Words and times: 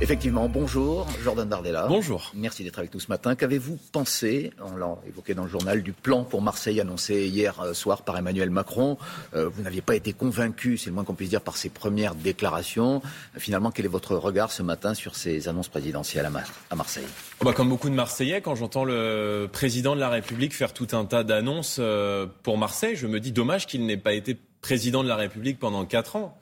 Effectivement, 0.00 0.48
bonjour, 0.48 1.08
Jordan 1.24 1.48
Bardella. 1.48 1.86
Bonjour. 1.88 2.30
Merci 2.32 2.62
d'être 2.62 2.78
avec 2.78 2.94
nous 2.94 3.00
ce 3.00 3.08
matin. 3.08 3.34
Qu'avez-vous 3.34 3.80
pensé, 3.90 4.52
on 4.64 4.76
l'a 4.76 4.96
évoqué 5.08 5.34
dans 5.34 5.42
le 5.42 5.48
journal, 5.48 5.82
du 5.82 5.92
plan 5.92 6.22
pour 6.22 6.40
Marseille 6.40 6.80
annoncé 6.80 7.26
hier 7.26 7.60
euh, 7.60 7.74
soir 7.74 8.02
par 8.02 8.16
Emmanuel 8.16 8.48
Macron 8.48 8.96
euh, 9.34 9.48
Vous 9.48 9.62
n'aviez 9.62 9.80
pas 9.80 9.96
été 9.96 10.12
convaincu, 10.12 10.78
c'est 10.78 10.90
le 10.90 10.94
moins 10.94 11.02
qu'on 11.02 11.16
puisse 11.16 11.30
dire, 11.30 11.40
par 11.40 11.56
ses 11.56 11.68
premières 11.68 12.14
déclarations. 12.14 13.02
Finalement, 13.36 13.72
quel 13.72 13.86
est 13.86 13.88
votre 13.88 14.14
regard 14.14 14.52
ce 14.52 14.62
matin 14.62 14.94
sur 14.94 15.16
ces 15.16 15.48
annonces 15.48 15.68
présidentielles 15.68 16.30
à, 16.70 16.76
Marseille? 16.76 17.06
Oh 17.40 17.44
bah 17.44 17.52
Comme 17.52 17.68
beaucoup 17.68 17.90
de 17.90 17.96
Marseillais, 17.96 18.40
quand 18.40 18.54
j'entends 18.54 18.84
le 18.84 19.48
président 19.52 19.96
de 19.96 20.00
la 20.00 20.10
République 20.10 20.54
faire 20.54 20.72
tout 20.72 20.88
un 20.92 21.06
tas 21.06 21.24
d'annonces 21.24 21.78
euh, 21.80 22.26
pour 22.44 22.56
Marseille, 22.56 22.94
je 22.94 23.08
me 23.08 23.18
dis 23.18 23.32
dommage 23.32 23.66
qu'il 23.66 23.84
n'ait 23.84 23.96
pas 23.96 24.12
été 24.12 24.38
président 24.62 25.02
de 25.02 25.08
la 25.08 25.16
République 25.16 25.58
pendant 25.58 25.84
quatre 25.86 26.14
ans. 26.14 26.38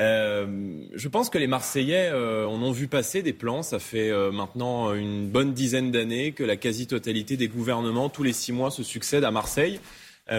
Euh, 0.00 0.86
je 0.92 1.08
pense 1.08 1.30
que 1.30 1.38
les 1.38 1.46
Marseillais 1.46 2.10
euh, 2.12 2.46
en 2.46 2.60
ont 2.62 2.72
vu 2.72 2.88
passer 2.88 3.22
des 3.22 3.32
plans. 3.32 3.62
Ça 3.62 3.78
fait 3.78 4.10
euh, 4.10 4.32
maintenant 4.32 4.92
une 4.92 5.28
bonne 5.28 5.52
dizaine 5.52 5.90
d'années 5.92 6.32
que 6.32 6.42
la 6.42 6.56
quasi-totalité 6.56 7.36
des 7.36 7.48
gouvernements, 7.48 8.08
tous 8.08 8.22
les 8.22 8.32
six 8.32 8.52
mois, 8.52 8.70
se 8.70 8.82
succèdent 8.82 9.24
à 9.24 9.30
Marseille. 9.30 9.80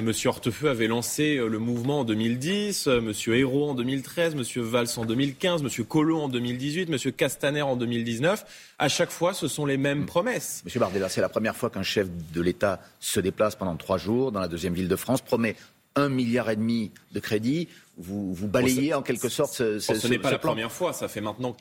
Monsieur 0.02 0.30
Hortefeux 0.30 0.68
avait 0.68 0.88
lancé 0.88 1.36
le 1.36 1.60
mouvement 1.60 2.00
en 2.00 2.04
2010, 2.06 2.88
Monsieur 2.88 3.38
Hérault 3.38 3.70
en 3.70 3.76
2013, 3.76 4.34
Monsieur 4.34 4.64
Valls 4.64 4.88
en 4.98 5.06
2015, 5.06 5.62
Monsieur 5.62 5.84
Collot 5.84 6.22
en 6.22 6.28
2018, 6.28 6.90
Monsieur 6.90 7.12
Castaner 7.12 7.62
en 7.62 7.76
2019. 7.76 8.74
À 8.80 8.90
chaque 8.90 9.12
fois, 9.12 9.36
ce 9.36 9.48
sont 9.48 9.68
les 9.68 9.78
mêmes 9.78 10.00
mmh. 10.00 10.06
promesses. 10.08 10.64
Monsieur 10.66 10.80
Bardella, 10.80 11.08
c'est 11.08 11.22
la 11.22 11.30
première 11.30 11.56
fois 11.56 11.70
qu'un 11.70 11.84
chef 11.84 12.08
de 12.34 12.42
l'État 12.42 12.82
se 13.00 13.20
déplace 13.20 13.56
pendant 13.56 13.76
trois 13.76 14.00
jours 14.00 14.32
dans 14.32 14.40
la 14.40 14.48
deuxième 14.48 14.74
ville 14.74 14.88
de 14.88 14.96
France, 14.96 15.22
promet 15.22 15.56
un 15.96 16.10
milliard 16.10 16.50
et 16.50 16.56
demi 16.56 16.92
de 17.12 17.20
crédits. 17.20 17.68
Vous, 17.98 18.34
vous 18.34 18.48
balayez 18.48 18.94
en 18.94 19.02
quelque 19.02 19.30
sorte 19.30 19.54
ce, 19.54 19.80
ce, 19.80 19.96
ce 19.96 20.08
n'est 20.08 20.20
pas 20.20 20.32
la 20.32 20.40
première 20.40 20.72
fois. 20.72 20.94
Ça 20.94 21.08
fait 21.08 21.22
maintenant 21.22 21.56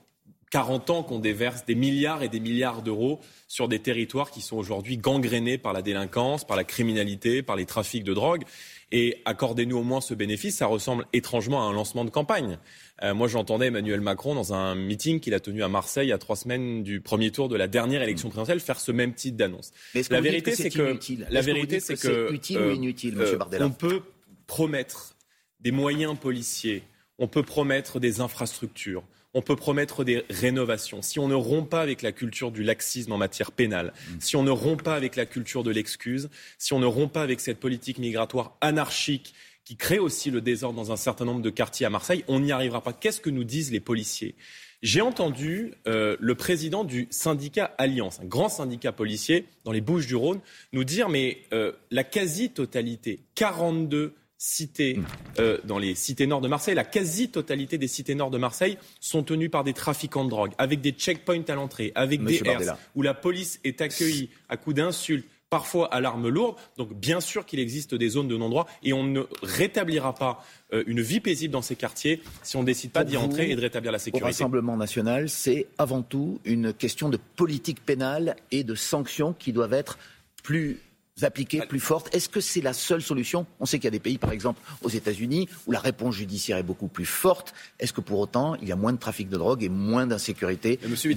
40 0.55 0.91
ans 0.91 1.03
qu'on 1.03 1.19
déverse 1.19 1.65
des 1.65 1.75
milliards 1.75 2.23
et 2.23 2.29
des 2.29 2.39
milliards 2.39 2.83
d'euros 2.83 3.19
sur 3.49 3.67
des 3.67 3.81
territoires 3.81 4.31
qui 4.31 4.41
sont 4.41 4.57
aujourd'hui 4.57 4.99
gangrénés 4.99 5.59
par 5.59 5.73
la 5.73 5.83
délinquance, 5.83 6.47
par 6.47 6.57
la 6.57 6.63
criminalité, 6.63 7.43
par 7.43 7.57
les 7.57 7.67
trafics 7.67 8.05
de 8.05 8.15
drogue. 8.15 8.45
Et 8.93 9.21
accordez-nous 9.25 9.79
au 9.79 9.83
moins 9.83 10.01
ce 10.01 10.15
bénéfice, 10.15 10.59
ça 10.59 10.67
ressemble 10.67 11.07
étrangement 11.13 11.63
à 11.63 11.65
un 11.65 11.73
lancement 11.73 12.05
de 12.05 12.11
campagne. 12.11 12.59
Euh, 13.03 13.15
moi, 13.15 13.27
j'entendais 13.27 13.67
Emmanuel 13.67 14.01
Macron 14.01 14.37
dans 14.37 14.55
un 14.55 14.77
meeting 14.77 15.19
qu'il 15.19 15.35
a 15.35 15.41
tenu 15.41 15.65
à 15.65 15.69
Marseille 15.69 16.13
à 16.13 16.19
trois 16.19 16.37
semaines 16.37 16.85
du 16.85 17.01
premier 17.01 17.33
tour 17.33 17.49
de 17.49 17.57
la 17.57 17.67
dernière 17.67 18.03
élection 18.03 18.29
présidentielle 18.29 18.61
faire 18.61 18.79
ce 18.79 18.93
même 18.93 19.13
type 19.13 19.35
d'annonce. 19.35 19.73
La 20.09 20.21
vérité, 20.21 20.55
c'est 20.55 20.71
que, 20.71 20.97
la 21.31 21.41
vérité, 21.41 21.81
c'est 21.81 21.97
que, 21.97 22.33
utile 22.33 22.61
ou 22.61 22.71
inutile, 22.71 23.17
Monsieur 23.17 23.35
euh, 23.35 23.39
Bardella? 23.39 23.67
On 23.67 23.71
peut 23.71 24.03
promettre 24.47 25.17
des 25.61 25.71
moyens 25.71 26.19
policiers, 26.19 26.83
on 27.19 27.29
peut 27.29 27.43
promettre 27.43 28.01
des 28.01 28.21
infrastructures, 28.21 29.05
on 29.35 29.43
peut 29.43 29.57
promettre 29.57 30.05
des 30.05 30.25
rénovations. 30.31 31.03
Si 31.03 31.19
on 31.19 31.29
ne 31.29 31.35
rompt 31.35 31.69
pas 31.69 31.81
avec 31.81 32.03
la 32.03 32.13
culture 32.13 32.53
du 32.53 32.63
laxisme 32.63 33.13
en 33.13 33.19
matière 33.19 33.53
pénale, 33.53 33.93
mm. 33.93 34.21
si 34.21 34.37
on 34.37 34.43
ne 34.43 34.51
rompt 34.51 34.83
pas 34.83 34.95
avec 34.95 35.17
la 35.17 35.27
culture 35.27 35.65
de 35.65 35.71
l'excuse, 35.71 36.29
si 36.59 36.73
on 36.73 36.79
ne 36.79 36.87
rompt 36.87 37.13
pas 37.13 37.23
avec 37.23 37.41
cette 37.41 37.59
politique 37.59 37.99
migratoire 37.99 38.57
anarchique 38.61 39.35
qui 39.65 39.77
crée 39.77 39.99
aussi 39.99 40.31
le 40.31 40.41
désordre 40.41 40.77
dans 40.77 40.93
un 40.93 40.97
certain 40.97 41.25
nombre 41.25 41.41
de 41.41 41.51
quartiers 41.51 41.87
à 41.87 41.91
Marseille, 41.91 42.25
on 42.29 42.41
n'y 42.41 42.53
arrivera 42.53 42.83
pas. 42.83 42.93
Qu'est-ce 42.93 43.21
que 43.21 43.31
nous 43.31 43.45
disent 43.45 43.73
les 43.73 43.81
policiers? 43.81 44.35
J'ai 44.83 45.01
entendu 45.01 45.73
euh, 45.87 46.17
le 46.21 46.35
président 46.35 46.85
du 46.85 47.09
syndicat 47.09 47.75
Alliance, 47.79 48.21
un 48.21 48.27
grand 48.27 48.51
syndicat 48.51 48.93
policier 48.93 49.47
dans 49.65 49.73
les 49.73 49.81
Bouches 49.81 50.07
du 50.07 50.15
Rhône, 50.15 50.41
nous 50.75 50.85
dire 50.85 51.09
mais 51.09 51.39
euh, 51.55 51.73
la 51.91 52.05
quasi-totalité, 52.05 53.21
42 53.35 54.13
cités, 54.45 54.95
mm. 54.95 55.05
euh, 55.39 55.59
dans 55.65 55.79
les 55.79 55.95
cités 55.95 56.27
nord 56.27 56.41
de 56.41 56.49
Marseille, 56.49 56.75
la 56.75 56.85
quasi-totalité 56.85 57.79
des 57.79 57.89
cités 57.89 58.15
nord 58.15 58.31
de 58.31 58.39
Marseille 58.39 58.77
sont 59.01 59.23
tenues 59.23 59.49
par 59.49 59.65
des 59.65 59.73
trafiquants 59.73 60.25
de 60.25 60.31
drogue, 60.31 60.53
avec 60.59 60.81
des 60.81 60.93
checkpoints 60.93 61.45
à 61.49 61.55
l'entrée, 61.55 61.93
avec 61.95 62.23
des 62.23 62.43
airs, 62.47 62.77
où 62.95 63.03
la 63.03 63.15
police 63.15 63.59
est 63.65 63.81
accueillie 63.81 64.29
à 64.49 64.57
coups 64.57 64.77
d'insultes, 64.77 65.27
parfois 65.49 65.93
à 65.95 66.01
l'arme 66.01 66.29
lourde. 66.29 66.57
Donc 66.77 66.93
bien 66.95 67.21
sûr 67.21 67.47
qu'il 67.47 67.59
existe 67.59 67.95
des 67.95 68.09
zones 68.11 68.29
de 68.29 68.37
non-droit 68.37 68.67
et 68.83 68.93
on 68.93 69.05
ne 69.05 69.23
rétablira 69.43 70.15
pas 70.15 70.45
euh, 70.73 70.83
une 70.87 71.01
vie 71.01 71.21
paisible 71.21 71.53
dans 71.53 71.63
ces 71.63 71.77
quartiers 71.77 72.23
si 72.43 72.57
on 72.57 72.61
ne 72.61 72.67
décide 72.67 72.91
pas 72.91 73.05
d'y 73.05 73.17
entrer 73.17 73.51
et 73.51 73.57
de 73.57 73.61
rétablir 73.61 73.93
la 73.93 73.99
sécurité. 73.99 74.27
Le 74.27 74.33
Rassemblement 74.33 74.77
national, 74.77 75.29
c'est 75.29 75.69
avant 75.79 76.03
tout 76.03 76.41
une 76.45 76.75
question 76.75 77.09
de 77.09 77.19
politique 77.37 77.85
pénale 77.85 78.37
et 78.51 78.65
de 78.65 78.75
sanctions 78.75 79.33
qui 79.33 79.53
doivent 79.53 79.75
être 79.75 79.99
plus 80.43 80.81
appliquées, 81.23 81.63
plus 81.69 81.81
fortes. 81.81 82.15
Est-ce 82.15 82.29
que 82.29 82.41
c'est 82.41 82.61
la 82.61 82.73
seule 82.73 83.03
solution? 83.03 83.47
On 83.61 83.67
sait 83.67 83.79
qu'il 83.79 83.85
y 83.85 83.89
a 83.89 83.93
des 83.93 84.01
pays, 84.01 84.19
par 84.19 84.33
exemple 84.33 84.61
aux 84.83 84.89
États-Unis, 84.89 85.49
où 85.67 85.73
la 85.73 85.81
réponse 85.81 86.17
judiciaire 86.17 86.59
est 86.59 86.65
beaucoup 86.65 86.89
plus 86.89 87.07
forte. 87.07 87.55
Est-ce 87.79 87.93
que 87.93 88.01
pour 88.01 88.19
autant, 88.19 88.57
il 88.57 88.69
y 88.69 88.73
a 88.73 88.77
moins 88.77 88.93
de 88.93 88.99
trafic 88.99 89.29
de 89.29 89.37
drogue 89.37 89.63
et 89.63 89.69
moins 89.69 90.07
d'insécurité 90.07 90.81
Monsieur 90.89 91.15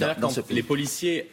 les 0.50 0.64
policiers 0.64 1.32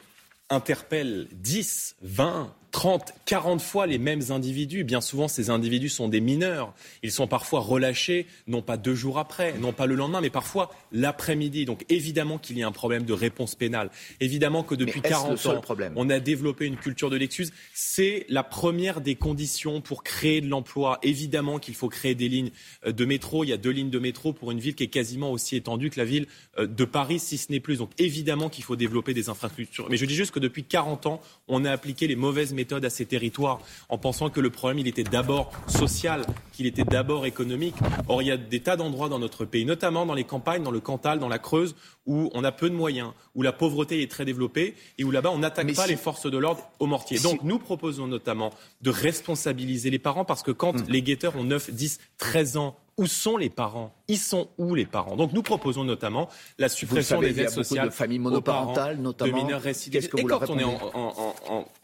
interpellent 0.50 1.28
10, 1.32 1.96
20, 2.02 2.54
30, 2.74 3.14
40 3.24 3.62
fois 3.62 3.86
les 3.86 3.98
mêmes 3.98 4.20
individus. 4.30 4.82
Bien 4.82 5.00
souvent, 5.00 5.28
ces 5.28 5.48
individus 5.48 5.90
sont 5.90 6.08
des 6.08 6.20
mineurs. 6.20 6.74
Ils 7.04 7.12
sont 7.12 7.28
parfois 7.28 7.60
relâchés, 7.60 8.26
non 8.48 8.62
pas 8.62 8.76
deux 8.76 8.96
jours 8.96 9.20
après, 9.20 9.56
non 9.60 9.72
pas 9.72 9.86
le 9.86 9.94
lendemain, 9.94 10.20
mais 10.20 10.28
parfois 10.28 10.72
l'après-midi. 10.90 11.66
Donc 11.66 11.84
évidemment 11.88 12.36
qu'il 12.36 12.58
y 12.58 12.64
a 12.64 12.66
un 12.66 12.72
problème 12.72 13.04
de 13.04 13.12
réponse 13.12 13.54
pénale. 13.54 13.90
Évidemment 14.18 14.64
que 14.64 14.74
depuis 14.74 15.02
40 15.02 15.46
ans, 15.46 15.60
on 15.94 16.10
a 16.10 16.18
développé 16.18 16.66
une 16.66 16.74
culture 16.76 17.10
de 17.10 17.16
l'excuse. 17.16 17.52
C'est 17.74 18.26
la 18.28 18.42
première 18.42 19.00
des 19.00 19.14
conditions 19.14 19.80
pour 19.80 20.02
créer 20.02 20.40
de 20.40 20.48
l'emploi. 20.48 20.98
Évidemment 21.04 21.60
qu'il 21.60 21.76
faut 21.76 21.88
créer 21.88 22.16
des 22.16 22.28
lignes 22.28 22.50
euh, 22.86 22.90
de 22.90 23.04
métro. 23.04 23.44
Il 23.44 23.50
y 23.50 23.52
a 23.52 23.56
deux 23.56 23.70
lignes 23.70 23.90
de 23.90 24.00
métro 24.00 24.32
pour 24.32 24.50
une 24.50 24.58
ville 24.58 24.74
qui 24.74 24.82
est 24.82 24.88
quasiment 24.88 25.30
aussi 25.30 25.54
étendue 25.54 25.90
que 25.90 26.00
la 26.00 26.06
ville 26.06 26.26
euh, 26.58 26.66
de 26.66 26.84
Paris, 26.84 27.20
si 27.20 27.38
ce 27.38 27.52
n'est 27.52 27.60
plus. 27.60 27.76
Donc 27.76 27.92
évidemment 27.98 28.48
qu'il 28.48 28.64
faut 28.64 28.74
développer 28.74 29.14
des 29.14 29.28
infrastructures. 29.28 29.86
Mais 29.90 29.96
je 29.96 30.06
dis 30.06 30.16
juste 30.16 30.32
que 30.32 30.40
depuis 30.40 30.64
40 30.64 31.06
ans, 31.06 31.20
on 31.46 31.64
a 31.64 31.70
appliqué 31.70 32.08
les 32.08 32.16
mauvaises 32.16 32.52
méthodes 32.52 32.63
méthode 32.64 32.84
à 32.86 32.90
ces 32.90 33.04
territoires 33.04 33.60
en 33.90 33.98
pensant 33.98 34.30
que 34.30 34.40
le 34.40 34.48
problème, 34.48 34.78
il 34.78 34.88
était 34.88 35.04
d'abord 35.04 35.52
social, 35.66 36.24
qu'il 36.52 36.64
était 36.64 36.84
d'abord 36.84 37.26
économique. 37.26 37.74
Or, 38.08 38.22
il 38.22 38.28
y 38.28 38.30
a 38.30 38.38
des 38.38 38.60
tas 38.60 38.76
d'endroits 38.76 39.10
dans 39.10 39.18
notre 39.18 39.44
pays, 39.44 39.66
notamment 39.66 40.06
dans 40.06 40.14
les 40.14 40.24
campagnes, 40.24 40.62
dans 40.62 40.70
le 40.70 40.80
Cantal, 40.80 41.18
dans 41.18 41.28
la 41.28 41.38
Creuse, 41.38 41.76
où 42.06 42.30
on 42.32 42.42
a 42.42 42.52
peu 42.52 42.70
de 42.70 42.74
moyens, 42.74 43.12
où 43.34 43.42
la 43.42 43.52
pauvreté 43.52 44.02
est 44.02 44.10
très 44.10 44.24
développée 44.24 44.76
et 44.96 45.04
où 45.04 45.10
là-bas, 45.10 45.30
on 45.30 45.40
n'attaque 45.40 45.74
pas 45.74 45.86
les 45.86 45.96
forces 45.96 46.30
de 46.30 46.38
l'ordre 46.38 46.62
au 46.78 46.86
mortier. 46.86 47.18
Donc, 47.18 47.42
nous 47.42 47.58
proposons 47.58 48.06
notamment 48.06 48.50
de 48.80 48.90
responsabiliser 48.90 49.90
les 49.90 49.98
parents 49.98 50.24
parce 50.24 50.42
que 50.42 50.50
quand 50.50 50.72
hmm. 50.72 50.84
les 50.88 51.02
guetteurs 51.02 51.36
ont 51.36 51.44
9, 51.44 51.70
10, 51.70 51.98
13 52.16 52.56
ans, 52.56 52.76
où 52.96 53.06
sont 53.06 53.36
les 53.36 53.50
parents? 53.50 53.92
Ils 54.08 54.18
sont 54.18 54.48
où 54.58 54.74
les 54.74 54.86
parents? 54.86 55.16
Donc 55.16 55.32
nous 55.32 55.42
proposons 55.42 55.84
notamment 55.84 56.28
la 56.58 56.68
suppression 56.68 57.20
des 57.20 57.40
aides 57.40 57.50
sociales 57.50 57.88
de 57.88 57.92
familles 57.92 58.18
monoparentales, 58.18 58.98
notamment. 58.98 59.36
De 59.36 59.42
mineurs 59.42 59.62
récidivistes. 59.62 60.12
Et 60.16 60.24
quand 60.24 60.48
on 60.48 60.58
est 60.58 60.64
en, 60.64 61.33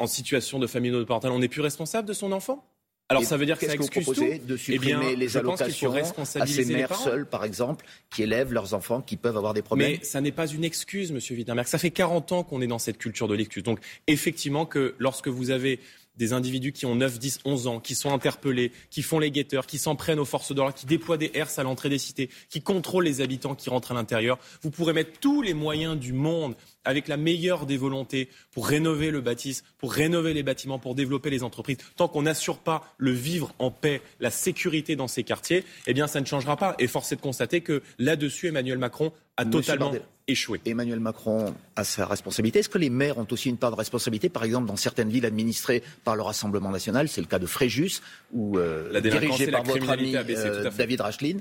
situation 0.07 0.59
de 0.59 0.67
famille 0.67 0.91
monoparentale, 0.91 1.33
on 1.33 1.39
n'est 1.39 1.49
plus 1.49 1.61
responsable 1.61 2.07
de 2.09 2.13
son 2.13 2.33
enfant? 2.33 2.65
Alors 3.11 3.25
ça 3.25 3.37
veut 3.37 3.45
dire 3.45 3.59
que 3.59 3.67
ça 3.67 3.75
excuse 3.75 4.07
tout? 4.07 4.15
de 4.15 4.57
supprimer 4.57 4.93
eh 4.93 4.99
bien, 4.99 5.17
les 5.17 5.37
allocations 5.37 5.93
à 6.37 6.47
ces 6.47 6.65
mères 6.65 6.95
seules, 6.95 7.27
par 7.27 7.45
exemple, 7.45 7.85
qui 8.09 8.23
élèvent 8.23 8.53
leurs 8.53 8.73
enfants, 8.73 9.01
qui 9.01 9.17
peuvent 9.17 9.37
avoir 9.37 9.53
des 9.53 9.63
problèmes? 9.63 9.99
Mais 9.99 10.05
ça 10.05 10.21
n'est 10.21 10.31
pas 10.31 10.47
une 10.47 10.63
excuse, 10.63 11.11
Monsieur 11.11 11.35
Wittenberg. 11.35 11.67
Ça 11.67 11.79
fait 11.79 11.91
40 11.91 12.31
ans 12.31 12.43
qu'on 12.45 12.63
est 12.63 12.69
dans 12.69 12.79
cette 12.79 12.99
culture 12.99 13.27
de 13.27 13.35
l'excuse. 13.35 13.65
Donc 13.65 13.81
effectivement 14.07 14.65
que 14.65 14.95
lorsque 15.01 15.27
vous 15.27 15.51
avez 15.51 15.81
des 16.17 16.33
individus 16.33 16.73
qui 16.73 16.87
ont 16.87 16.95
9, 16.95 17.19
10, 17.19 17.41
11 17.45 17.67
ans, 17.67 17.81
qui 17.81 17.95
sont 17.95 18.13
interpellés, 18.13 18.73
qui 18.91 19.03
font 19.03 19.19
les 19.19 19.31
guetteurs, 19.31 19.67
qui 19.67 19.79
s'en 19.79 19.97
prennent 19.97 20.19
aux 20.19 20.25
forces 20.25 20.53
de 20.53 20.59
l'ordre, 20.59 20.75
qui 20.75 20.87
déploient 20.87 21.17
des 21.17 21.31
herses 21.35 21.59
à 21.59 21.63
l'entrée 21.63 21.89
des 21.89 21.99
cités, 21.99 22.29
qui 22.49 22.61
contrôlent 22.61 23.05
les 23.05 23.23
habitants 23.23 23.55
qui 23.55 23.71
rentrent 23.71 23.93
à 23.93 23.95
l'intérieur. 23.95 24.39
Vous 24.63 24.71
pourrez 24.71 24.93
mettre 24.93 25.19
tous 25.19 25.41
les 25.41 25.55
moyens 25.55 25.99
du 25.99 26.13
monde 26.13 26.55
avec 26.85 27.09
la 27.09 27.17
meilleure 27.17 27.67
des 27.67 27.77
volontés 27.77 28.29
pour 28.53 28.67
rénover 28.67 29.11
le 29.11 29.21
bâtisse, 29.21 29.65
pour 29.79 29.93
rénover 29.93 30.35
les 30.35 30.43
bâtiments, 30.43 30.79
pour 30.79 30.95
développer 30.95 31.31
les 31.31 31.43
entreprises. 31.43 31.79
Tant 31.97 32.09
qu'on 32.09 32.23
n'assure 32.23 32.59
pas 32.59 32.95
le 32.99 33.13
vivre 33.13 33.55
en 33.59 33.71
paix, 33.71 34.03
la 34.21 34.31
sécurité 34.31 34.97
dans 34.97 35.09
ces 35.09 35.25
quartiers, 35.25 35.65
eh 35.87 35.95
bien 35.95 36.07
ça 36.07 36.21
ne 36.21 36.27
changera 36.27 36.57
pas. 36.57 36.75
Et 36.79 36.87
force 36.87 37.13
est 37.13 37.17
de 37.17 37.21
constater 37.21 37.61
que 37.61 37.83
là-dessus, 37.99 38.49
Emmanuel 38.49 38.79
Macron 38.79 39.13
a 39.37 39.45
totalement 39.45 39.93
échoué. 40.29 40.61
Emmanuel 40.65 41.01
Macron 41.01 41.55
a 41.77 41.85
sa 41.85 42.07
responsabilité. 42.07 42.61
Est-ce 42.61 42.69
que 42.69 42.79
les 42.79 42.91
maires 42.91 43.19
ont 43.19 43.27
aussi 43.31 43.49
une 43.49 43.57
part 43.57 43.71
de 43.71 43.77
responsabilité 43.77 44.29
Par 44.29 44.45
exemple, 44.45 44.67
dans 44.67 44.77
certaines 44.77 45.11
villes 45.11 45.27
administrées 45.27 45.83
par 46.05 46.17
le 46.17 46.23
Rassemblement 46.23 46.71
national, 46.71 47.09
c'est 47.09 47.21
le 47.21 47.27
cas 47.27 47.39
de 47.39 47.47
Fréjus, 47.47 48.01
ou 48.33 48.59
euh, 48.59 49.01
dirigé 49.01 49.49
par 49.49 49.65
votre 49.65 49.89
ami 49.91 50.15
euh, 50.17 50.71
David 50.77 51.01
Racheline. 51.01 51.41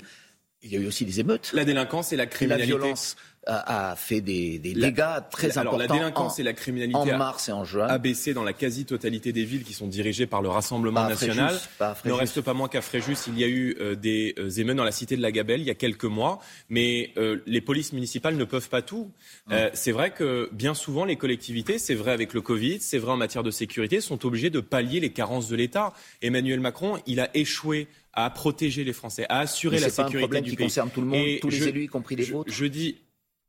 Il 0.64 0.72
y 0.72 0.76
a 0.76 0.80
eu 0.80 0.88
aussi 0.88 1.06
des 1.06 1.20
émeutes. 1.20 1.52
La 1.54 1.66
délinquance 1.66 2.12
et 2.12 2.18
la 2.18 2.26
criminalité. 2.26 2.72
La 2.72 2.78
violence 2.78 3.16
a, 3.50 3.96
fait 3.96 4.22
des, 4.22 4.60
dégâts 4.60 5.04
très 5.32 5.58
importants. 5.58 5.78
la 5.78 5.88
délinquance 5.88 6.40
et 6.40 6.44
la 6.44 6.54
criminalité 6.54 6.98
en 7.14 7.18
mars 7.18 7.50
et 7.50 7.52
en 7.52 7.64
juin 7.64 7.88
a 7.88 7.98
baissé 7.98 8.34
dans 8.34 8.44
la 8.44 8.54
quasi-totalité 8.54 9.32
des 9.32 9.44
villes 9.44 9.64
qui 9.64 9.74
sont 9.74 9.88
dirigées 9.88 10.28
par 10.28 10.42
le 10.42 10.50
Rassemblement 10.50 11.08
national. 11.08 11.58
Il 12.06 12.12
ne 12.12 12.14
reste 12.14 12.42
pas 12.42 12.54
moins 12.54 12.68
qu'à 12.68 12.82
Fréjus, 12.82 13.16
il 13.28 13.40
y 13.40 13.44
a 13.44 13.48
eu 13.48 13.76
euh, 13.80 13.96
des 13.96 14.36
euh, 14.38 14.50
émeutes 14.50 14.78
dans 14.78 14.84
la 14.84 14.92
cité 14.92 15.16
de 15.18 15.22
la 15.22 15.32
Gabelle 15.32 15.62
il 15.62 15.68
y 15.68 15.72
a 15.72 15.76
quelques 15.76 16.06
mois, 16.06 16.40
mais 16.70 17.12
euh, 17.18 17.38
les 17.46 17.62
polices 17.62 17.94
municipales 17.94 18.36
ne 18.36 18.44
peuvent 18.44 18.70
pas 18.70 18.82
tout. 18.82 19.12
c'est 19.74 19.92
vrai 19.92 20.12
que 20.12 20.50
bien 20.52 20.74
souvent 20.74 21.06
les 21.06 21.16
collectivités, 21.16 21.80
c'est 21.80 21.96
vrai 21.96 22.12
avec 22.12 22.34
le 22.34 22.42
Covid, 22.42 22.80
c'est 22.82 22.98
vrai 22.98 23.12
en 23.12 23.18
matière 23.18 23.44
de 23.44 23.52
sécurité, 23.52 24.02
sont 24.02 24.26
obligées 24.26 24.50
de 24.50 24.60
pallier 24.60 25.00
les 25.00 25.12
carences 25.12 25.48
de 25.48 25.56
l'État. 25.56 25.94
Emmanuel 26.22 26.60
Macron, 26.60 26.98
il 27.08 27.20
a 27.20 27.30
échoué 27.36 27.88
à 28.14 28.30
protéger 28.30 28.84
les 28.84 28.94
Français, 28.94 29.26
à 29.30 29.40
assurer 29.40 29.80
la 29.80 29.90
sécurité 29.90 30.18
un 30.18 30.22
problème 30.22 30.44
du 30.44 30.52
qui 30.52 30.58
concerne 30.58 30.90
tout 30.90 31.02
le 31.02 31.08
monde, 31.08 31.40
tous 31.42 31.50
les 31.50 31.68
élus, 31.68 31.84
y 31.84 31.88
compris 31.88 32.16
les 32.16 32.26
vôtres. 32.26 32.52
Je 32.52 32.66
dis 32.66 32.98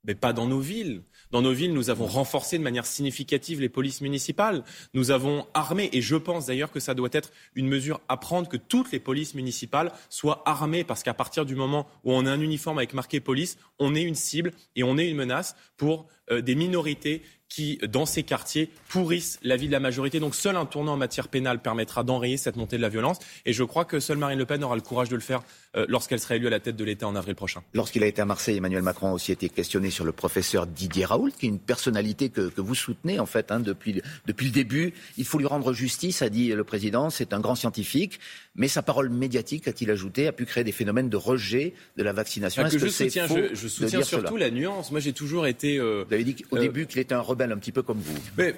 mais 0.04 0.14
pas 0.14 0.32
dans 0.32 0.46
nos 0.46 0.60
villes. 0.60 1.02
Dans 1.30 1.42
nos 1.42 1.52
villes, 1.52 1.74
nous 1.74 1.90
avons 1.90 2.06
renforcé 2.06 2.58
de 2.58 2.62
manière 2.62 2.86
significative 2.86 3.60
les 3.60 3.68
polices 3.68 4.00
municipales. 4.00 4.64
Nous 4.94 5.10
avons 5.10 5.46
armé, 5.54 5.90
et 5.92 6.00
je 6.00 6.16
pense 6.16 6.46
d'ailleurs 6.46 6.72
que 6.72 6.80
ça 6.80 6.94
doit 6.94 7.10
être 7.12 7.30
une 7.54 7.68
mesure 7.68 8.00
à 8.08 8.16
prendre, 8.16 8.48
que 8.48 8.56
toutes 8.56 8.90
les 8.92 8.98
polices 8.98 9.34
municipales 9.34 9.92
soient 10.08 10.42
armées, 10.46 10.84
parce 10.84 11.02
qu'à 11.02 11.14
partir 11.14 11.44
du 11.44 11.54
moment 11.54 11.86
où 12.04 12.12
on 12.12 12.26
a 12.26 12.32
un 12.32 12.40
uniforme 12.40 12.78
avec 12.78 12.94
marqué 12.94 13.20
police, 13.20 13.58
on 13.78 13.94
est 13.94 14.02
une 14.02 14.14
cible 14.14 14.52
et 14.74 14.82
on 14.82 14.98
est 14.98 15.08
une 15.08 15.16
menace 15.16 15.54
pour 15.76 16.08
euh, 16.30 16.40
des 16.40 16.54
minorités 16.54 17.22
qui, 17.50 17.78
dans 17.88 18.06
ces 18.06 18.22
quartiers, 18.22 18.70
pourrissent 18.88 19.38
la 19.42 19.56
vie 19.56 19.66
de 19.66 19.72
la 19.72 19.80
majorité. 19.80 20.20
Donc 20.20 20.34
seul 20.34 20.56
un 20.56 20.64
tournant 20.64 20.92
en 20.92 20.96
matière 20.96 21.28
pénale 21.28 21.60
permettra 21.60 22.04
d'enrayer 22.04 22.36
cette 22.36 22.56
montée 22.56 22.76
de 22.76 22.82
la 22.82 22.88
violence. 22.88 23.18
Et 23.44 23.52
je 23.52 23.64
crois 23.64 23.84
que 23.84 24.00
seule 24.00 24.18
Marine 24.18 24.38
Le 24.38 24.46
Pen 24.46 24.62
aura 24.64 24.76
le 24.76 24.80
courage 24.80 25.08
de 25.08 25.16
le 25.16 25.20
faire 25.20 25.42
euh, 25.76 25.84
lorsqu'elle 25.88 26.20
sera 26.20 26.36
élue 26.36 26.46
à 26.46 26.50
la 26.50 26.60
tête 26.60 26.76
de 26.76 26.84
l'État 26.84 27.08
en 27.08 27.16
avril 27.16 27.34
prochain. 27.34 27.62
Lorsqu'il 27.74 28.04
a 28.04 28.06
été 28.06 28.22
à 28.22 28.24
Marseille, 28.24 28.56
Emmanuel 28.56 28.82
Macron 28.82 29.08
a 29.08 29.12
aussi 29.12 29.32
été 29.32 29.48
questionné 29.48 29.90
sur 29.90 30.04
le 30.04 30.12
professeur 30.12 30.68
Didier 30.68 31.04
Raoult, 31.04 31.32
qui 31.38 31.46
est 31.46 31.48
une 31.48 31.58
personnalité 31.58 32.30
que, 32.30 32.60
vous 32.60 32.74
soutenez 32.74 33.18
en 33.18 33.26
fait 33.26 33.50
hein, 33.50 33.58
depuis, 33.58 34.00
depuis 34.26 34.46
le 34.46 34.52
début. 34.52 34.94
Il 35.18 35.24
faut 35.24 35.38
lui 35.38 35.46
rendre 35.46 35.72
justice, 35.72 36.22
a 36.22 36.28
dit 36.28 36.48
le 36.48 36.64
président. 36.64 37.10
C'est 37.10 37.32
un 37.32 37.40
grand 37.40 37.56
scientifique, 37.56 38.20
mais 38.56 38.68
sa 38.68 38.82
parole 38.82 39.10
médiatique, 39.10 39.68
a-t-il 39.68 39.90
ajouté, 39.90 40.26
a 40.26 40.32
pu 40.32 40.44
créer 40.44 40.64
des 40.64 40.72
phénomènes 40.72 41.08
de 41.08 41.16
rejet 41.16 41.72
de 41.96 42.02
la 42.02 42.12
vaccination? 42.12 42.64
que 42.64 42.78
je, 42.78 42.88
soutiens, 42.88 43.26
je, 43.26 43.68
soutiens 43.68 44.02
surtout 44.02 44.36
la 44.36 44.50
nuance. 44.50 44.90
Moi, 44.90 45.00
j'ai 45.00 45.12
toujours 45.12 45.46
été. 45.46 45.78
Euh, 45.78 46.04
vous 46.06 46.14
avez 46.14 46.24
dit 46.24 46.36
au 46.50 46.58
début 46.58 46.86
qu'il 46.86 47.00
était 47.00 47.14
un 47.14 47.20
rebelle 47.20 47.52
un 47.52 47.58
petit 47.58 47.72
peu 47.72 47.82
comme 47.82 47.98
vous. 47.98 48.18
Mais, 48.36 48.54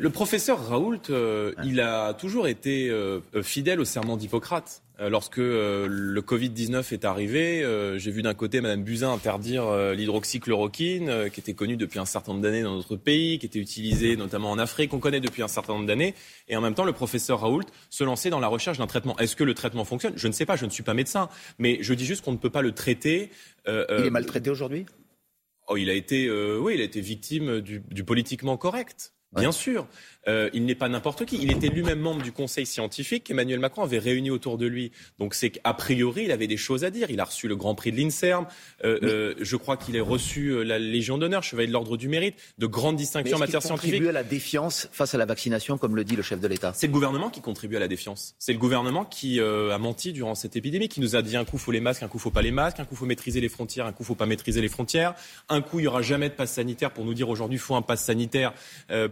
Le 0.00 0.10
professeur 0.10 0.68
Raoult, 0.68 1.10
euh, 1.10 1.52
il 1.64 1.80
a 1.80 2.14
toujours 2.14 2.46
été 2.48 2.90
euh, 2.90 3.20
fidèle 3.42 3.80
au 3.80 3.84
serment 3.84 4.16
d'Hippocrate. 4.16 4.82
Euh, 5.00 5.08
lorsque 5.08 5.38
le 5.38 6.20
Covid-19 6.20 6.92
est 6.92 7.04
arrivé, 7.04 7.64
j'ai 7.96 8.10
vu 8.10 8.22
d'un 8.22 8.34
côté 8.34 8.60
Mme 8.60 8.82
Buzyn 8.82 9.10
interdire 9.10 9.92
l'hydroxychloroquine, 9.92 11.30
qui 11.32 11.40
était 11.40 11.54
connue 11.54 11.76
depuis 11.76 11.98
un 11.98 12.04
certain 12.04 12.32
nombre 12.32 12.42
d'années 12.42 12.62
dans 12.62 12.74
notre 12.74 12.96
pays, 12.96 13.38
qui 13.38 13.46
était 13.46 13.60
utilisée 13.60 14.16
notamment 14.16 14.50
en 14.50 14.58
Afrique, 14.58 14.90
qu'on 14.90 14.98
connaît 14.98 15.20
depuis 15.20 15.42
un 15.42 15.48
certain 15.48 15.74
nombre 15.74 15.86
d'années. 15.86 16.14
Et 16.48 16.56
en 16.56 16.60
même 16.60 16.74
temps, 16.74 16.84
le 16.84 16.92
professeur 16.92 17.40
Raoult 17.40 17.66
se 17.90 18.04
lançait 18.04 18.30
dans 18.30 18.40
la 18.40 18.48
recherche 18.48 18.78
d'un 18.78 18.86
traitement. 18.86 19.16
Est-ce 19.18 19.36
que 19.36 19.44
le 19.44 19.54
traitement 19.54 19.84
fonctionne? 19.84 20.14
Je 20.16 20.26
ne 20.26 20.32
sais 20.32 20.46
pas, 20.46 20.56
je 20.56 20.64
ne 20.64 20.70
suis 20.70 20.82
pas 20.82 20.94
médecin. 20.94 21.28
Mais 21.58 21.78
je 21.80 21.94
dis 21.94 22.04
juste 22.04 22.24
qu'on 22.24 22.32
ne 22.32 22.36
peut 22.38 22.50
pas 22.50 22.62
le 22.62 22.72
traiter. 22.72 23.30
il 23.66 23.72
est 23.88 24.10
maltraité 24.10 24.50
aujourd'hui? 24.50 24.86
Oh, 25.68 25.76
il 25.76 25.90
a 25.90 25.92
été, 25.92 26.26
euh, 26.26 26.58
oui, 26.58 26.74
il 26.74 26.80
a 26.80 26.84
été 26.84 27.02
victime 27.02 27.60
du, 27.60 27.82
du 27.90 28.02
politiquement 28.02 28.56
correct. 28.56 29.12
Bien 29.32 29.52
sûr. 29.52 29.86
Euh, 30.28 30.50
il 30.52 30.66
n'est 30.66 30.74
pas 30.74 30.88
n'importe 30.88 31.24
qui. 31.24 31.38
Il 31.40 31.50
était 31.50 31.68
lui-même 31.68 32.00
membre 32.00 32.22
du 32.22 32.32
conseil 32.32 32.66
scientifique 32.66 33.24
qu'Emmanuel 33.24 33.60
Macron 33.60 33.82
avait 33.82 33.98
réuni 33.98 34.30
autour 34.30 34.58
de 34.58 34.66
lui. 34.66 34.92
Donc 35.18 35.34
c'est 35.34 35.50
qu'a 35.50 35.74
priori, 35.74 36.24
il 36.24 36.32
avait 36.32 36.46
des 36.46 36.56
choses 36.56 36.84
à 36.84 36.90
dire. 36.90 37.10
Il 37.10 37.20
a 37.20 37.24
reçu 37.24 37.48
le 37.48 37.56
Grand 37.56 37.74
Prix 37.74 37.92
de 37.92 37.96
l'INSERM. 37.96 38.46
Euh, 38.84 38.98
euh, 39.02 39.34
je 39.40 39.56
crois 39.56 39.76
qu'il 39.76 39.98
a 39.98 40.02
reçu 40.02 40.64
la 40.64 40.78
Légion 40.78 41.18
d'honneur, 41.18 41.42
Chevalier 41.42 41.68
de 41.68 41.72
l'Ordre 41.72 41.96
du 41.96 42.08
Mérite, 42.08 42.36
de 42.58 42.66
grandes 42.66 42.96
distinctions 42.96 43.36
en 43.36 43.40
matière 43.40 43.62
scientifique. 43.62 43.92
contribue 43.92 44.08
à 44.08 44.12
la 44.12 44.22
défiance 44.22 44.88
face 44.92 45.14
à 45.14 45.18
la 45.18 45.24
vaccination, 45.24 45.78
comme 45.78 45.96
le 45.96 46.04
dit 46.04 46.16
le 46.16 46.22
chef 46.22 46.40
de 46.40 46.48
l'État? 46.48 46.72
C'est 46.74 46.88
le 46.88 46.92
gouvernement 46.92 47.30
qui 47.30 47.40
contribue 47.40 47.76
à 47.76 47.80
la 47.80 47.88
défiance. 47.88 48.34
C'est 48.38 48.52
le 48.52 48.58
gouvernement 48.58 49.04
qui 49.04 49.40
a 49.40 49.78
menti 49.78 50.12
durant 50.12 50.34
cette 50.34 50.56
épidémie, 50.56 50.88
qui 50.88 51.00
nous 51.00 51.16
a 51.16 51.22
dit 51.22 51.36
un 51.36 51.44
coup 51.44 51.58
faut 51.58 51.72
les 51.72 51.80
masques, 51.80 52.02
un 52.02 52.08
coup 52.08 52.18
faut 52.18 52.30
pas 52.30 52.42
les 52.42 52.50
masques, 52.50 52.80
un 52.80 52.84
coup 52.84 52.96
faut 52.96 53.06
maîtriser 53.06 53.40
les 53.40 53.48
frontières, 53.48 53.86
un 53.86 53.92
coup 53.92 54.04
faut 54.04 54.14
pas 54.14 54.26
maîtriser 54.26 54.60
les 54.60 54.68
frontières. 54.68 55.14
Un 55.48 55.62
coup 55.62 55.80
il 55.80 55.84
y 55.84 55.88
aura 55.88 56.02
jamais 56.02 56.28
de 56.28 56.34
passe 56.34 56.52
sanitaire 56.52 56.90
pour 56.90 57.04
nous 57.04 57.14
dire 57.14 57.28
aujourd'hui 57.28 57.58
faut 57.58 57.74
un 57.74 57.82
passe 57.82 58.04
sanitaire, 58.04 58.52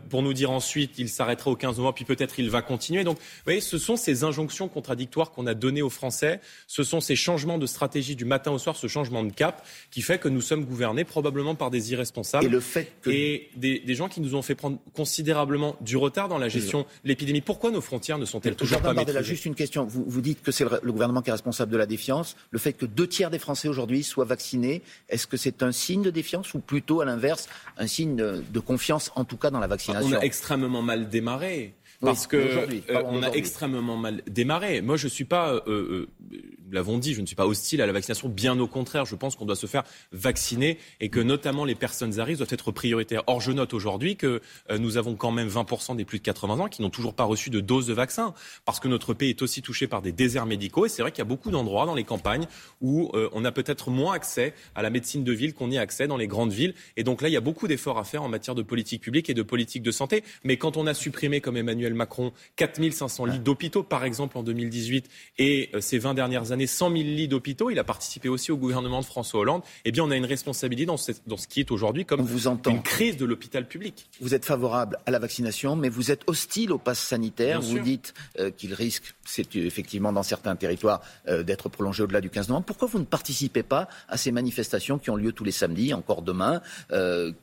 pour 0.08 0.22
nous 0.22 0.32
dire 0.32 0.50
ensuite 0.50 0.98
il 0.98 1.08
s'arrêtera 1.08 1.50
au 1.50 1.56
15 1.56 1.80
puis 1.94 2.04
peut-être 2.04 2.38
il 2.38 2.50
va 2.50 2.62
continuer. 2.62 3.04
Donc, 3.04 3.18
vous 3.18 3.42
voyez, 3.44 3.60
ce 3.60 3.78
sont 3.78 3.96
ces 3.96 4.24
injonctions 4.24 4.68
contradictoires 4.68 5.30
qu'on 5.30 5.46
a 5.46 5.54
données 5.54 5.82
aux 5.82 5.90
Français, 5.90 6.40
ce 6.66 6.82
sont 6.82 7.00
ces 7.00 7.16
changements 7.16 7.58
de 7.58 7.66
stratégie 7.66 8.16
du 8.16 8.24
matin 8.24 8.50
au 8.50 8.58
soir, 8.58 8.76
ce 8.76 8.86
changement 8.86 9.22
de 9.22 9.32
cap 9.32 9.66
qui 9.90 10.02
fait 10.02 10.18
que 10.18 10.28
nous 10.28 10.40
sommes 10.40 10.64
gouvernés 10.64 11.04
probablement 11.04 11.54
par 11.54 11.70
des 11.70 11.92
irresponsables 11.92 12.46
et, 12.46 12.48
le 12.48 12.60
fait 12.60 12.92
et 13.06 13.50
des, 13.56 13.94
gens 13.94 14.08
qui 14.08 14.20
nous 14.20 14.34
ont 14.34 14.42
fait 14.42 14.54
prendre 14.54 14.78
considérablement 14.94 15.76
du 15.80 15.96
retard 15.96 16.28
dans 16.28 16.38
la 16.38 16.48
gestion 16.48 16.80
de 16.80 17.08
l'épidémie. 17.08 17.40
Pourquoi 17.40 17.70
nos 17.70 17.80
frontières 17.80 18.18
ne 18.18 18.24
sont-elles 18.24 18.56
toujours 18.56 18.80
pas 18.80 18.94
maîtrisées? 18.94 19.22
Juste 19.22 19.46
une 19.46 19.54
question. 19.54 19.84
Vous, 19.84 20.04
vous 20.06 20.20
dites 20.20 20.42
que 20.42 20.52
c'est 20.52 20.64
le, 20.64 20.92
gouvernement 20.92 21.22
qui 21.22 21.30
est 21.30 21.32
responsable 21.32 21.72
de 21.72 21.76
la 21.76 21.86
défiance. 21.86 22.36
Le 22.50 22.58
fait 22.58 22.72
que 22.72 22.86
deux 22.86 23.06
tiers 23.06 23.30
des 23.30 23.38
Français 23.38 23.68
aujourd'hui 23.68 24.02
soient 24.02 24.24
vaccinés, 24.24 24.82
est-ce 25.08 25.26
que 25.26 25.36
c'est 25.36 25.62
un 25.62 25.72
signe 25.72 26.02
de 26.02 26.10
défiance 26.10 26.54
ou 26.54 26.60
plutôt 26.60 27.00
à 27.00 27.04
l'inverse 27.04 27.48
un 27.78 27.86
signe 27.86 28.16
de, 28.16 28.60
confiance, 28.60 29.12
en 29.14 29.24
tout 29.24 29.36
cas 29.36 29.50
dans 29.50 29.60
la 29.60 29.66
vaccination? 29.66 29.95
On 30.02 30.12
a 30.12 30.20
extrêmement 30.20 30.82
mal 30.82 31.08
démarré 31.08 31.74
parce 32.00 32.26
que 32.26 32.36
euh, 32.36 33.02
on 33.06 33.22
a 33.22 33.30
extrêmement 33.30 33.96
mal 33.96 34.22
démarré. 34.26 34.80
Moi, 34.80 34.96
je 34.96 35.08
suis 35.08 35.24
pas, 35.24 35.52
euh, 35.52 35.60
euh, 35.68 36.08
nous 36.30 36.72
l'avons 36.72 36.98
dit, 36.98 37.14
je 37.14 37.20
ne 37.20 37.26
suis 37.26 37.36
pas 37.36 37.46
hostile 37.46 37.80
à 37.82 37.86
la 37.86 37.92
vaccination. 37.92 38.28
Bien 38.28 38.58
au 38.58 38.66
contraire, 38.66 39.04
je 39.04 39.14
pense 39.14 39.36
qu'on 39.36 39.44
doit 39.44 39.56
se 39.56 39.66
faire 39.66 39.84
vacciner 40.12 40.78
et 41.00 41.08
que 41.08 41.20
notamment 41.20 41.64
les 41.64 41.74
personnes 41.74 42.18
à 42.18 42.24
risque 42.24 42.38
doivent 42.38 42.52
être 42.52 42.72
prioritaires. 42.72 43.22
Or, 43.26 43.40
je 43.40 43.52
note 43.52 43.74
aujourd'hui 43.74 44.16
que 44.16 44.40
nous 44.78 44.96
avons 44.96 45.14
quand 45.14 45.30
même 45.30 45.48
20% 45.48 45.96
des 45.96 46.04
plus 46.04 46.18
de 46.18 46.24
80 46.24 46.60
ans 46.60 46.68
qui 46.68 46.82
n'ont 46.82 46.90
toujours 46.90 47.14
pas 47.14 47.24
reçu 47.24 47.50
de 47.50 47.60
dose 47.60 47.86
de 47.86 47.94
vaccin, 47.94 48.34
parce 48.64 48.80
que 48.80 48.88
notre 48.88 49.14
pays 49.14 49.30
est 49.30 49.42
aussi 49.42 49.62
touché 49.62 49.86
par 49.86 50.02
des 50.02 50.12
déserts 50.12 50.46
médicaux. 50.46 50.86
Et 50.86 50.88
c'est 50.88 51.02
vrai 51.02 51.12
qu'il 51.12 51.18
y 51.18 51.22
a 51.22 51.26
beaucoup 51.26 51.50
d'endroits 51.50 51.86
dans 51.86 51.94
les 51.94 52.04
campagnes 52.04 52.46
où 52.80 53.10
on 53.32 53.44
a 53.44 53.52
peut-être 53.52 53.90
moins 53.90 54.14
accès 54.14 54.54
à 54.74 54.82
la 54.82 54.90
médecine 54.90 55.24
de 55.24 55.32
ville 55.32 55.54
qu'on 55.54 55.70
y 55.70 55.78
a 55.78 55.80
accès 55.80 56.06
dans 56.06 56.16
les 56.16 56.26
grandes 56.26 56.52
villes. 56.52 56.74
Et 56.96 57.04
donc 57.04 57.22
là, 57.22 57.28
il 57.28 57.32
y 57.32 57.36
a 57.36 57.40
beaucoup 57.40 57.68
d'efforts 57.68 57.98
à 57.98 58.04
faire 58.04 58.22
en 58.22 58.28
matière 58.28 58.54
de 58.54 58.62
politique 58.62 59.02
publique 59.02 59.30
et 59.30 59.34
de 59.34 59.42
politique 59.42 59.82
de 59.82 59.90
santé. 59.90 60.24
Mais 60.44 60.56
quand 60.56 60.76
on 60.76 60.86
a 60.86 60.94
supprimé, 60.94 61.40
comme 61.40 61.56
Emmanuel 61.56 61.85
Emmanuel 61.86 61.94
Macron 61.94 62.32
4500 62.56 63.24
lits 63.26 63.38
d'hôpitaux, 63.38 63.82
par 63.82 64.04
exemple, 64.04 64.36
en 64.38 64.42
2018, 64.42 65.08
et 65.38 65.70
euh, 65.74 65.80
ces 65.80 65.98
20 65.98 66.14
dernières 66.14 66.52
années, 66.52 66.66
100 66.66 66.90
000 66.90 67.02
lits 67.02 67.28
d'hôpitaux. 67.28 67.70
Il 67.70 67.78
a 67.78 67.84
participé 67.84 68.28
aussi 68.28 68.52
au 68.52 68.56
gouvernement 68.56 69.00
de 69.00 69.04
François 69.04 69.40
Hollande. 69.40 69.62
Eh 69.84 69.92
bien, 69.92 70.04
on 70.04 70.10
a 70.10 70.16
une 70.16 70.24
responsabilité 70.24 70.86
dans 70.86 70.96
ce, 70.96 71.12
dans 71.26 71.36
ce 71.36 71.48
qui 71.48 71.60
est 71.60 71.70
aujourd'hui 71.70 72.04
comme 72.04 72.22
vous 72.22 72.48
une 72.48 72.82
crise 72.82 73.16
de 73.16 73.24
l'hôpital 73.24 73.66
public. 73.66 74.06
Vous 74.20 74.34
êtes 74.34 74.44
favorable 74.44 74.98
à 75.06 75.10
la 75.10 75.18
vaccination, 75.18 75.76
mais 75.76 75.88
vous 75.88 76.10
êtes 76.10 76.22
hostile 76.26 76.72
au 76.72 76.78
pass 76.78 76.98
sanitaire. 76.98 77.60
vous 77.60 77.78
dites 77.78 78.14
euh, 78.38 78.50
qu'il 78.50 78.74
risque, 78.74 79.14
c'est 79.24 79.54
effectivement 79.56 80.12
dans 80.12 80.22
certains 80.22 80.56
territoires, 80.56 81.00
euh, 81.28 81.42
d'être 81.42 81.68
prolongé 81.68 82.02
au-delà 82.02 82.20
du 82.20 82.30
15 82.30 82.48
novembre. 82.48 82.66
Pourquoi 82.66 82.88
vous 82.88 82.98
ne 82.98 83.04
participez 83.04 83.62
pas 83.62 83.88
à 84.08 84.16
ces 84.16 84.32
manifestations 84.32 84.98
qui 84.98 85.10
ont 85.10 85.16
lieu 85.16 85.32
tous 85.32 85.44
les 85.44 85.52
samedis, 85.52 85.94
encore 85.94 86.22
demain, 86.22 86.60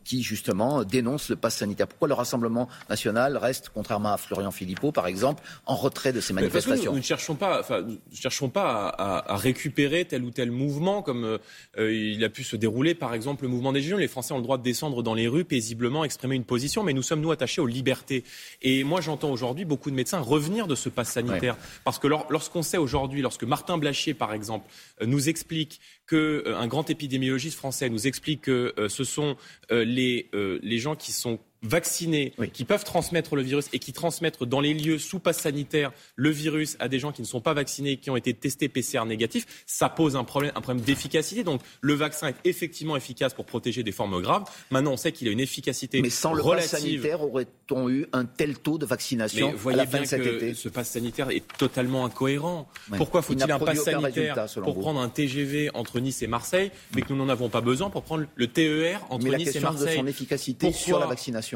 qui 0.03 0.23
justement 0.23 0.83
dénoncent 0.83 1.29
le 1.29 1.35
pass 1.35 1.57
sanitaire? 1.57 1.87
Pourquoi 1.87 2.07
le 2.07 2.13
Rassemblement 2.13 2.67
national 2.89 3.37
reste, 3.37 3.69
contrairement 3.73 4.13
à 4.13 4.17
Florian 4.33 4.51
Philippot, 4.51 4.91
par 4.91 5.05
exemple, 5.05 5.43
en 5.67 5.75
retrait 5.75 6.11
de 6.11 6.19
ces 6.19 6.33
manifestations. 6.33 6.91
Nous, 6.91 6.97
ne 6.97 7.03
cherchons 7.03 7.35
pas, 7.35 7.59
enfin, 7.59 7.85
cherchons 8.11 8.49
pas 8.49 8.87
à, 8.87 9.37
récupérer 9.37 10.05
tel 10.05 10.23
ou 10.23 10.31
tel 10.31 10.49
mouvement, 10.49 11.03
comme 11.03 11.23
euh, 11.23 11.37
euh, 11.77 11.93
il 11.93 12.23
a 12.23 12.29
pu 12.29 12.43
se 12.43 12.55
dérouler, 12.55 12.95
par 12.95 13.13
exemple, 13.13 13.43
le 13.43 13.49
mouvement 13.49 13.71
des 13.71 13.81
Gilets. 13.81 13.97
Les 13.97 14.07
Français 14.07 14.33
ont 14.33 14.37
le 14.37 14.43
droit 14.43 14.57
de 14.57 14.63
descendre 14.63 15.03
dans 15.03 15.13
les 15.13 15.27
rues 15.27 15.45
paisiblement, 15.45 16.03
exprimer 16.03 16.35
une 16.35 16.45
position, 16.45 16.81
mais 16.81 16.93
nous 16.93 17.03
sommes 17.03 17.21
nous 17.21 17.31
attachés 17.31 17.61
aux 17.61 17.67
libertés. 17.67 18.23
Et 18.63 18.83
moi, 18.83 19.01
j'entends 19.01 19.31
aujourd'hui 19.31 19.65
beaucoup 19.65 19.91
de 19.91 19.95
médecins 19.95 20.19
revenir 20.19 20.65
de 20.65 20.73
ce 20.73 20.89
pass 20.89 21.11
sanitaire, 21.11 21.55
parce 21.83 21.99
que 21.99 22.07
lorsqu'on 22.07 22.63
sait 22.63 22.77
aujourd'hui, 22.77 23.21
lorsque 23.21 23.43
Martin 23.43 23.77
Blachier, 23.77 24.15
par 24.15 24.33
exemple, 24.33 24.67
euh, 25.01 25.05
nous 25.05 25.29
explique 25.29 25.79
qu'un 26.09 26.67
grand 26.67 26.89
épidémiologiste 26.89 27.57
français 27.57 27.89
nous 27.89 28.07
explique 28.07 28.41
que 28.41 28.73
ce 28.89 29.03
sont 29.05 29.37
les, 29.69 30.29
les 30.33 30.77
gens 30.77 30.95
qui 30.95 31.13
sont 31.13 31.39
vaccinés 31.63 32.33
qui 32.51 32.65
peuvent 32.65 32.83
transmettre 32.83 33.35
le 33.35 33.41
virus 33.41 33.69
et 33.73 33.79
qui 33.79 33.93
transmettent 33.93 34.43
dans 34.43 34.61
les 34.61 34.73
lieux 34.73 34.99
sous 34.99 35.19
passe 35.19 35.39
sanitaire 35.39 35.91
le 36.15 36.29
virus 36.29 36.75
à 36.79 36.87
des 36.87 36.99
gens 36.99 37.11
qui 37.11 37.21
ne 37.21 37.27
sont 37.27 37.41
pas 37.41 37.53
vaccinés, 37.53 37.97
qui 37.97 38.09
ont 38.09 38.17
été 38.17 38.33
testés 38.33 38.69
PCR 38.69 39.05
négatifs, 39.05 39.45
ça 39.65 39.89
pose 39.89 40.15
un 40.15 40.23
problème, 40.23 40.51
un 40.55 40.61
problème 40.61 40.83
d'efficacité. 40.83 41.43
Donc 41.43 41.61
le 41.81 41.93
vaccin 41.93 42.27
est 42.27 42.35
effectivement 42.43 42.95
efficace 42.95 43.33
pour 43.33 43.45
protéger 43.45 43.83
des 43.83 43.91
formes 43.91 44.21
graves. 44.21 44.43
Maintenant, 44.71 44.93
on 44.93 44.97
sait 44.97 45.11
qu'il 45.11 45.27
a 45.27 45.31
une 45.31 45.39
efficacité 45.39 46.01
Mais 46.01 46.09
sans 46.09 46.33
le 46.33 46.43
passe 46.43 46.67
sanitaire, 46.67 47.21
aurait-on 47.21 47.89
eu 47.89 48.05
un 48.11 48.25
tel 48.25 48.57
taux 48.57 48.77
de 48.77 48.85
vaccination 48.85 49.51
Mais 49.51 49.57
voyez 49.57 49.79
à 49.79 49.83
la 49.83 49.89
fin 49.89 49.97
bien 49.97 50.03
de 50.03 50.07
cet 50.07 50.23
que 50.23 50.35
été? 50.35 50.53
ce 50.53 50.69
passe 50.69 50.89
sanitaire 50.89 51.29
est 51.29 51.43
totalement 51.57 52.05
incohérent. 52.05 52.67
Pourquoi 52.97 53.21
faut-il 53.21 53.49
un 53.49 53.59
passe 53.59 53.83
sanitaire 53.83 54.45
pour 54.63 54.79
prendre 54.79 54.99
un 54.99 55.09
TGV 55.09 55.69
entre 55.73 55.99
Nice 55.99 56.21
et 56.21 56.27
Marseille, 56.27 56.71
mais 56.95 57.01
que 57.01 57.13
nous 57.13 57.17
n'en 57.17 57.29
avons 57.29 57.49
pas 57.49 57.61
besoin 57.61 57.89
pour 57.89 58.03
prendre 58.03 58.25
le 58.35 58.47
TER 58.47 59.05
entre 59.09 59.27
Nice 59.35 59.55
et 59.55 59.59
Marseille 59.59 59.97
de 59.97 60.01
son 60.01 60.07
efficacité 60.07 60.71
sur 60.71 60.99
la 60.99 61.05
vaccination 61.05 61.52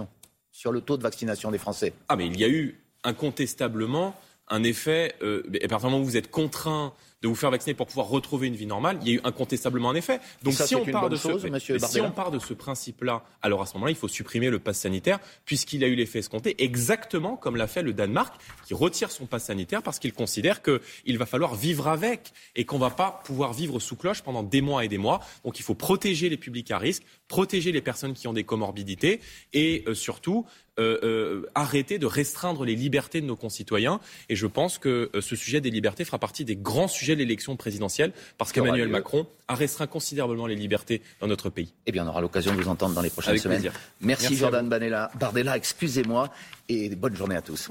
sur 0.58 0.72
le 0.72 0.82
taux 0.82 0.98
de 0.98 1.04
vaccination 1.04 1.52
des 1.52 1.60
Français. 1.60 1.94
Ah, 2.10 2.16
mais 2.16 2.26
il 2.26 2.40
y 2.40 2.44
a 2.44 2.50
eu 2.50 2.82
incontestablement 3.04 4.16
un 4.48 4.64
effet. 4.64 5.14
Euh, 5.22 5.44
et 5.54 5.66
à 5.66 5.68
partir 5.68 5.90
du 5.90 5.92
moment 5.92 6.04
où 6.04 6.08
vous 6.08 6.18
êtes 6.18 6.32
contraint 6.32 6.96
de 7.22 7.28
vous 7.28 7.36
faire 7.36 7.52
vacciner 7.52 7.74
pour 7.74 7.88
pouvoir 7.88 8.08
retrouver 8.08 8.48
une 8.48 8.56
vie 8.56 8.66
normale, 8.66 9.00
il 9.02 9.08
y 9.08 9.12
a 9.12 9.16
eu 9.16 9.22
incontestablement 9.24 9.90
un 9.90 9.96
effet. 9.96 10.20
Donc 10.44 10.54
si, 10.54 10.76
on 10.76 10.86
part, 10.86 11.10
de 11.10 11.16
ce, 11.16 11.30
si 11.80 12.02
on 12.02 12.12
part 12.12 12.32
de 12.32 12.40
ce 12.40 12.54
principe-là, 12.54 13.24
alors 13.42 13.62
à 13.62 13.66
ce 13.66 13.74
moment-là, 13.76 13.92
il 13.92 13.98
faut 13.98 14.08
supprimer 14.08 14.50
le 14.50 14.60
pass 14.60 14.80
sanitaire, 14.80 15.20
puisqu'il 15.46 15.84
a 15.84 15.88
eu 15.88 15.96
l'effet 15.96 16.20
escompté, 16.20 16.56
exactement 16.64 17.36
comme 17.36 17.56
l'a 17.56 17.68
fait 17.68 17.82
le 17.82 17.94
Danemark, 17.94 18.36
qui 18.66 18.74
retire 18.74 19.10
son 19.12 19.26
pass 19.26 19.46
sanitaire 19.46 19.82
parce 19.82 20.00
qu'il 20.00 20.14
considère 20.14 20.62
qu'il 20.62 21.18
va 21.18 21.26
falloir 21.26 21.56
vivre 21.56 21.88
avec 21.88 22.34
et 22.56 22.66
qu'on 22.66 22.76
ne 22.76 22.82
va 22.82 22.90
pas 22.92 23.22
pouvoir 23.26 23.54
vivre 23.54 23.80
sous 23.80 23.96
cloche 23.96 24.22
pendant 24.22 24.44
des 24.44 24.62
mois 24.62 24.86
et 24.86 24.88
des 24.88 24.98
mois. 24.98 25.22
Donc 25.44 25.60
il 25.60 25.64
faut 25.64 25.76
protéger 25.76 26.30
les 26.30 26.38
publics 26.38 26.70
à 26.72 26.78
risque, 26.78 27.04
protéger 27.28 27.72
les 27.72 27.82
personnes 27.82 28.14
qui 28.14 28.28
ont 28.28 28.34
des 28.34 28.44
comorbidités 28.44 29.22
et 29.54 29.84
euh, 29.88 29.94
surtout 29.94 30.46
euh, 30.80 31.00
euh, 31.04 31.50
arrêter 31.56 31.98
de 31.98 32.06
restreindre 32.06 32.64
les 32.64 32.76
libertés 32.76 33.22
de 33.22 33.26
nos 33.26 33.36
concitoyens. 33.36 34.00
Et 34.30 34.36
je 34.36 34.46
pense 34.46 34.78
que 34.78 35.10
ce 35.20 35.36
sujet 35.36 35.60
des 35.60 35.72
libertés 35.72 36.06
fera 36.06 36.20
partie 36.20 36.46
des 36.46 36.56
grands 36.56 36.88
sujets 36.88 37.07
sujet 37.08 37.16
de 37.16 37.22
l'élection 37.22 37.56
présidentielle, 37.56 38.12
parce 38.38 38.52
qu'Emmanuel 38.52 38.90
Macron 38.90 39.28
a 39.48 39.56
restreint 39.56 39.88
considérablement 39.88 40.48
les 40.48 40.56
libertés 40.56 41.02
dans 41.22 41.28
notre 41.28 41.50
pays. 41.50 41.74
Eh 41.86 41.92
bien, 41.94 42.06
on 42.06 42.10
aura 42.10 42.22
l'occasion 42.22 42.54
de 42.54 42.62
vous 42.62 42.70
entendre 42.70 42.96
dans 42.96 43.02
les 43.02 43.10
prochaines 43.10 43.38
semaines. 43.38 43.72
Merci, 44.02 44.36
Jordan 44.36 44.68
Bardella, 44.68 45.56
excusez-moi, 45.56 46.30
et 46.68 46.90
bonne 46.96 47.16
journée 47.16 47.38
à 47.38 47.42
tous. 47.42 47.64